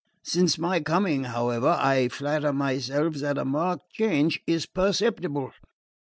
Since 0.23 0.57
my 0.57 0.79
coming, 0.79 1.25
however, 1.25 1.77
I 1.79 2.07
flatter 2.07 2.51
myself 2.51 3.17
that 3.17 3.37
a 3.37 3.45
marked 3.45 3.91
change 3.93 4.41
is 4.47 4.65
perceptible. 4.65 5.51